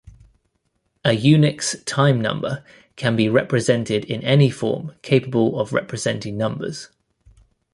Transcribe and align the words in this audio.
A 1.05 1.09
Unix 1.15 1.85
time 1.85 2.19
number 2.19 2.63
can 2.95 3.15
be 3.15 3.29
represented 3.29 4.03
in 4.03 4.23
any 4.23 4.49
form 4.49 4.93
capable 5.03 5.59
of 5.59 5.73
representing 5.73 6.39
numbers. 6.39 6.89